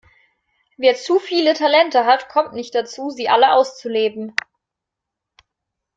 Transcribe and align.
Wer 0.77 0.95
zu 0.95 1.19
viele 1.19 1.53
Talente 1.53 2.05
hat, 2.05 2.27
kommt 2.27 2.53
nicht 2.53 2.73
dazu, 2.73 3.11
sie 3.11 3.29
alle 3.29 3.51
auszuleben. 3.53 4.33